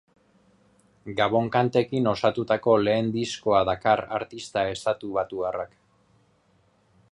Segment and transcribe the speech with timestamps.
[1.19, 5.77] Gabon-kantekin osatutako lehen diskoa dakar artista estatubatuarrak.